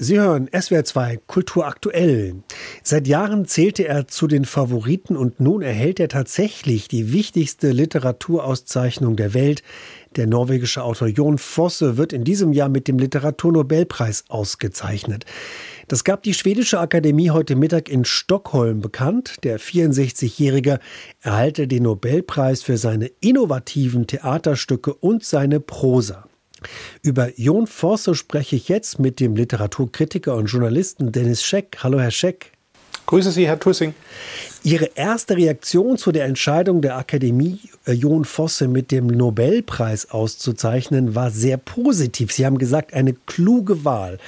[0.00, 2.36] Sie hören SWR 2 Kultur aktuell.
[2.84, 9.16] Seit Jahren zählte er zu den Favoriten und nun erhält er tatsächlich die wichtigste Literaturauszeichnung
[9.16, 9.64] der Welt.
[10.14, 15.24] Der norwegische Autor Jon Fosse wird in diesem Jahr mit dem Literaturnobelpreis ausgezeichnet.
[15.88, 19.38] Das gab die schwedische Akademie heute Mittag in Stockholm bekannt.
[19.42, 20.78] Der 64-Jährige
[21.22, 26.28] erhalte den Nobelpreis für seine innovativen Theaterstücke und seine Prosa.
[27.02, 31.78] Über Jon Forster spreche ich jetzt mit dem Literaturkritiker und Journalisten Dennis Scheck.
[31.82, 32.52] Hallo, Herr Scheck.
[33.06, 33.94] Grüße Sie, Herr Tussing.
[34.64, 41.14] Ihre erste Reaktion zu der Entscheidung der Akademie, äh, Jon Fosse mit dem Nobelpreis auszuzeichnen,
[41.14, 42.32] war sehr positiv.
[42.32, 44.18] Sie haben gesagt, eine kluge Wahl.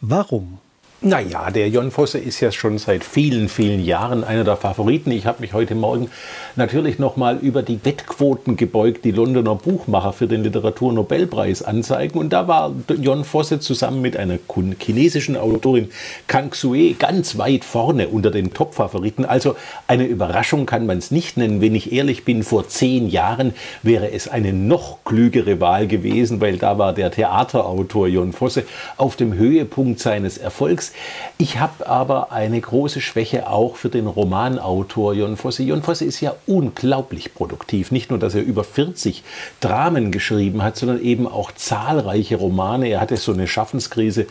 [0.00, 0.58] Warum?
[1.02, 5.10] Naja, der Jon Fosse ist ja schon seit vielen, vielen Jahren einer der Favoriten.
[5.10, 6.08] Ich habe mich heute Morgen
[6.56, 12.18] natürlich nochmal über die Wettquoten gebeugt, die Londoner Buchmacher für den Literaturnobelpreis anzeigen.
[12.18, 14.38] Und da war Jon Fosse zusammen mit einer
[14.80, 15.90] chinesischen Autorin
[16.28, 19.26] Kang Xue ganz weit vorne unter den Top-Favoriten.
[19.26, 19.54] Also
[19.86, 21.60] eine Überraschung kann man es nicht nennen.
[21.60, 23.52] Wenn ich ehrlich bin, vor zehn Jahren
[23.82, 28.64] wäre es eine noch klügere Wahl gewesen, weil da war der Theaterautor Jon Fosse
[28.96, 30.85] auf dem Höhepunkt seines Erfolgs.
[30.86, 30.94] Text.
[31.38, 35.62] Ich habe aber eine große Schwäche auch für den Romanautor Jon Fosse.
[35.62, 37.90] Jon Fosse ist ja unglaublich produktiv.
[37.90, 39.22] Nicht nur, dass er über 40
[39.60, 42.88] Dramen geschrieben hat, sondern eben auch zahlreiche Romane.
[42.88, 44.26] Er hatte so eine Schaffenskrise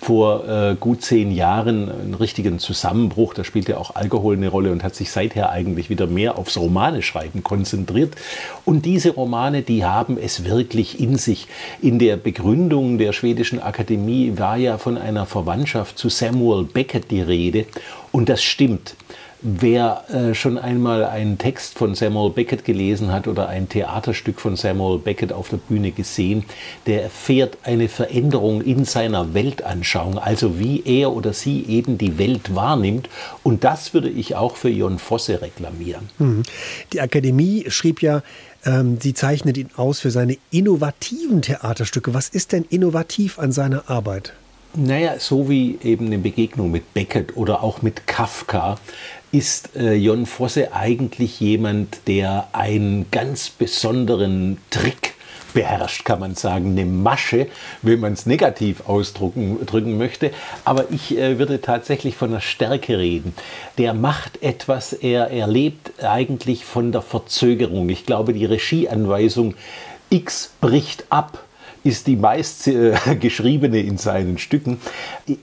[0.00, 3.34] vor äh, gut zehn Jahren, einen richtigen Zusammenbruch.
[3.34, 7.42] Da spielte auch Alkohol eine Rolle und hat sich seither eigentlich wieder mehr aufs Romaneschreiben
[7.42, 8.14] konzentriert.
[8.64, 11.48] Und diese Romane, die haben es wirklich in sich.
[11.82, 17.22] In der Begründung der schwedischen Akademie war ja von einer Verwandtschaft zu Samuel Beckett die
[17.22, 17.66] Rede.
[18.12, 18.94] Und das stimmt.
[19.42, 24.56] Wer äh, schon einmal einen Text von Samuel Beckett gelesen hat oder ein Theaterstück von
[24.56, 26.44] Samuel Beckett auf der Bühne gesehen,
[26.86, 32.54] der erfährt eine Veränderung in seiner Weltanschauung, also wie er oder sie eben die Welt
[32.54, 33.10] wahrnimmt.
[33.42, 36.08] Und das würde ich auch für Jon Fosse reklamieren.
[36.18, 36.42] Mhm.
[36.94, 38.22] Die Akademie schrieb ja,
[38.64, 42.14] ähm, sie zeichnet ihn aus für seine innovativen Theaterstücke.
[42.14, 44.32] Was ist denn innovativ an seiner Arbeit?
[44.78, 48.76] Naja, so wie eben eine Begegnung mit Beckett oder auch mit Kafka
[49.32, 55.14] ist äh, Jon Fosse eigentlich jemand, der einen ganz besonderen Trick
[55.54, 57.46] beherrscht, kann man sagen, eine Masche,
[57.80, 60.30] wenn man es negativ ausdrücken drücken möchte.
[60.66, 63.34] Aber ich äh, würde tatsächlich von der Stärke reden.
[63.78, 67.88] Der macht etwas, er, er lebt eigentlich von der Verzögerung.
[67.88, 69.54] Ich glaube, die Regieanweisung
[70.10, 71.45] X bricht ab
[71.86, 72.94] ist die meist äh,
[73.80, 74.78] in seinen Stücken.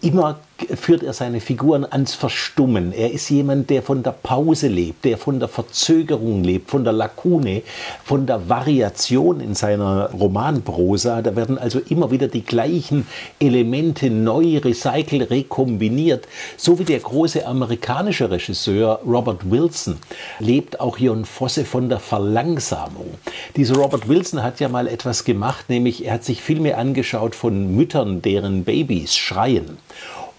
[0.01, 0.39] Immer
[0.75, 2.94] führt er seine Figuren ans Verstummen.
[2.94, 6.94] Er ist jemand, der von der Pause lebt, der von der Verzögerung lebt, von der
[6.94, 7.64] Lakune,
[8.03, 11.22] von der Variation in seiner Romanprosa.
[11.22, 13.08] Da werden also immer wieder die gleichen
[13.40, 16.28] Elemente neu recycelt, rekombiniert.
[16.58, 19.97] So wie der große amerikanische Regisseur Robert Wilson
[20.40, 23.16] lebt auch Jon Fosse von der Verlangsamung.
[23.56, 27.75] Dieser Robert Wilson hat ja mal etwas gemacht, nämlich er hat sich Filme angeschaut von
[27.75, 29.78] Müttern, deren Babys schreien.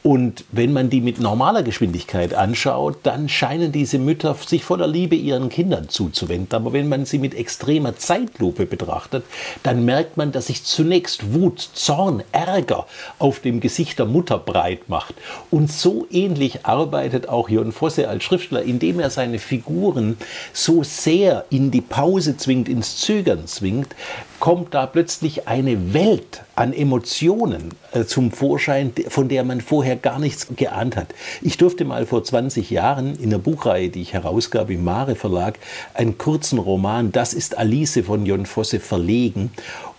[0.07, 5.17] Und wenn man die mit normaler Geschwindigkeit anschaut, dann scheinen diese Mütter sich voller Liebe
[5.17, 6.55] ihren Kindern zuzuwenden.
[6.55, 9.25] Aber wenn man sie mit extremer Zeitlupe betrachtet,
[9.63, 12.87] dann merkt man, dass sich zunächst Wut, Zorn, Ärger
[13.19, 15.15] auf dem Gesicht der Mutter breit macht.
[15.51, 20.19] Und so ähnlich arbeitet auch Jon Fosse als Schriftsteller, indem er seine Figuren
[20.53, 23.97] so sehr in die Pause zwingt, ins Zögern zwingt,
[24.45, 30.19] kommt da plötzlich eine Welt an Emotionen äh, zum Vorschein, von der man vorher gar
[30.19, 31.15] nichts geahnt hat.
[31.41, 35.59] Ich durfte mal vor 20 Jahren in der Buchreihe, die ich herausgab im Mare Verlag,
[35.95, 39.51] einen kurzen Roman, Das ist Alice von Jon Fosse verlegen.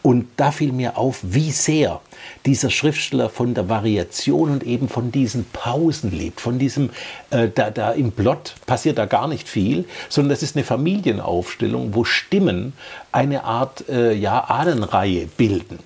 [0.05, 1.99] Und da fiel mir auf, wie sehr
[2.45, 6.91] dieser Schriftsteller von der Variation und eben von diesen Pausen lebt, von diesem,
[7.31, 11.95] äh, da, da im Plot passiert da gar nicht viel, sondern das ist eine Familienaufstellung,
[11.95, 12.73] wo Stimmen
[13.11, 15.79] eine Art äh, ja, Ahnenreihe bilden.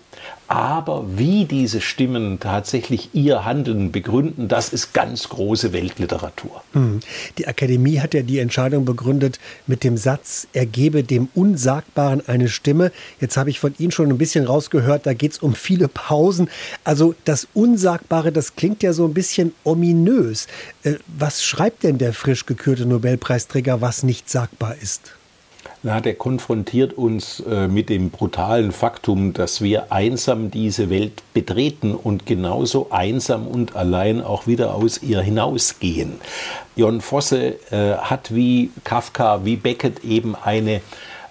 [0.50, 6.64] Aber wie diese Stimmen tatsächlich ihr Handeln begründen, das ist ganz große Weltliteratur.
[6.74, 7.02] Hm.
[7.38, 12.50] Die Akademie hat ja die Entscheidung begründet mit dem Satz, er gebe dem Unsagbaren eine
[12.50, 12.92] Stimme.
[13.22, 16.50] Jetzt habe ich von Ihnen schon ein bisschen rausgehört, da geht es um viele Pausen.
[16.84, 20.48] Also das Unsagbare, das klingt ja so ein bisschen ominös.
[20.82, 25.14] Äh, was schreibt denn der frisch gekürte Nobelpreisträger, was nicht sagbar ist?
[25.82, 31.96] Na, der konfrontiert uns äh, mit dem brutalen Faktum, dass wir einsam diese Welt betreten
[31.96, 36.20] und genauso einsam und allein auch wieder aus ihr hinausgehen.
[36.76, 40.82] Jon Fosse äh, hat wie Kafka, wie Beckett eben eine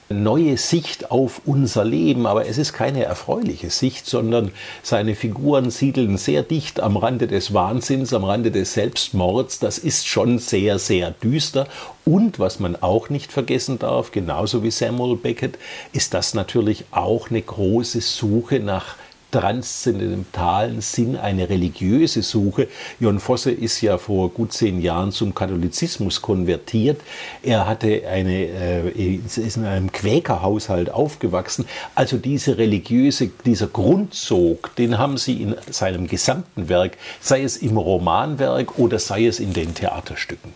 [0.08, 4.52] neue Sicht auf unser Leben, aber es ist keine erfreuliche Sicht, sondern
[4.82, 9.58] seine Figuren siedeln sehr dicht am Rande des Wahnsinns, am Rande des Selbstmords.
[9.58, 11.66] Das ist schon sehr, sehr düster.
[12.05, 15.58] Und was man auch nicht vergessen darf, genauso wie Samuel Beckett,
[15.93, 18.96] ist das natürlich auch eine große Suche nach
[19.31, 22.69] transzendentalen Sinn eine religiöse Suche.
[22.99, 27.01] Jon Fosse ist ja vor gut zehn Jahren zum Katholizismus konvertiert.
[27.43, 31.67] Er hatte eine, äh, ist in einem Quäkerhaushalt aufgewachsen.
[31.95, 37.77] Also diese religiöse, dieser Grundsog, den haben sie in seinem gesamten Werk, sei es im
[37.77, 40.53] Romanwerk oder sei es in den Theaterstücken.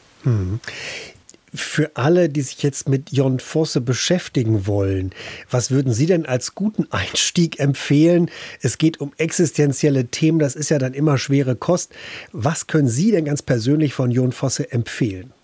[1.54, 5.10] Für alle, die sich jetzt mit Jon Fosse beschäftigen wollen,
[5.50, 8.31] was würden Sie denn als guten Einstieg empfehlen?
[8.62, 11.93] Es geht um existenzielle Themen, das ist ja dann immer schwere Kost.
[12.32, 15.34] Was können Sie denn ganz persönlich von Jon Fosse empfehlen?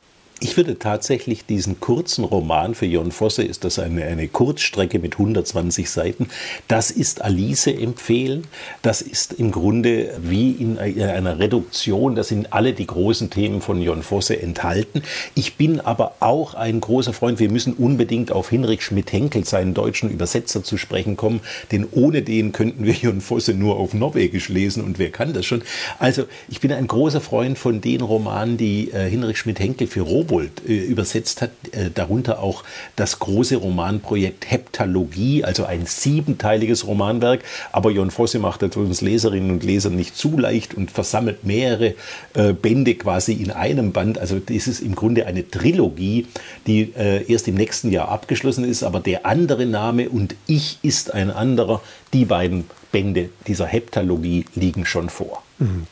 [0.41, 5.15] Ich würde tatsächlich diesen kurzen Roman, für Jon Fosse ist das eine, eine Kurzstrecke mit
[5.15, 6.29] 120 Seiten,
[6.69, 8.45] das ist Alice empfehlen.
[8.83, 13.83] Das ist im Grunde wie in einer Reduktion, da sind alle die großen Themen von
[13.83, 15.03] Jon Fosse enthalten.
[15.35, 20.09] Ich bin aber auch ein großer Freund, wir müssen unbedingt auf Hinrich Schmidt-Henkel, seinen deutschen
[20.09, 21.41] Übersetzer, zu sprechen kommen,
[21.73, 25.47] denn ohne den könnten wir Jon Fosse nur auf Norwegisch lesen und wer kann das
[25.47, 25.63] schon?
[25.99, 30.28] Also ich bin ein großer Freund von den Romanen, die äh, Hinrich Schmidt-Henkel für Robo
[30.29, 32.65] Rowold äh, übersetzt hat, äh, darunter auch
[32.97, 37.43] das große Romanprojekt Heptalogie, also ein siebenteiliges Romanwerk.
[37.73, 41.95] Aber Jon Fosse macht das uns Leserinnen und Lesern nicht zu leicht und versammelt mehrere
[42.35, 44.19] äh, Bände quasi in einem Band.
[44.19, 46.27] Also das ist im Grunde eine Trilogie,
[46.67, 51.13] die äh, erst im nächsten Jahr abgeschlossen ist, aber der andere Name und Ich ist
[51.13, 51.81] ein anderer,
[52.13, 55.43] die beiden Bände dieser Heptalogie liegen schon vor.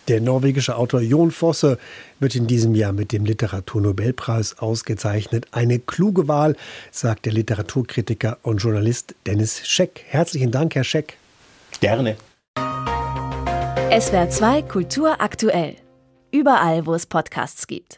[0.09, 1.79] Der norwegische Autor Jon Fosse
[2.21, 5.47] wird in diesem Jahr mit dem Literaturnobelpreis ausgezeichnet.
[5.51, 6.57] Eine kluge Wahl,
[6.93, 10.03] sagt der Literaturkritiker und Journalist Dennis Scheck.
[10.07, 11.17] Herzlichen Dank, Herr Scheck.
[11.81, 12.17] Gerne.
[13.99, 15.77] SWR 2 Kultur aktuell.
[16.31, 17.95] Überall, wo es Podcasts gibt.